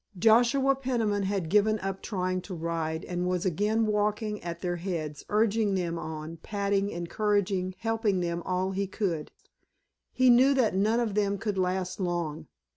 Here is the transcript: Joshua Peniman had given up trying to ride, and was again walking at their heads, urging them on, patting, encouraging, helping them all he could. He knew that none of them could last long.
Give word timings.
Joshua 0.17 0.73
Peniman 0.75 1.21
had 1.25 1.47
given 1.47 1.77
up 1.81 2.01
trying 2.01 2.41
to 2.41 2.55
ride, 2.55 3.05
and 3.05 3.27
was 3.27 3.45
again 3.45 3.85
walking 3.85 4.41
at 4.41 4.61
their 4.61 4.77
heads, 4.77 5.23
urging 5.29 5.75
them 5.75 5.99
on, 5.99 6.37
patting, 6.37 6.89
encouraging, 6.89 7.75
helping 7.77 8.19
them 8.19 8.41
all 8.41 8.71
he 8.71 8.87
could. 8.87 9.29
He 10.11 10.31
knew 10.31 10.55
that 10.55 10.73
none 10.75 10.99
of 10.99 11.13
them 11.13 11.37
could 11.37 11.59
last 11.59 11.99
long. 11.99 12.47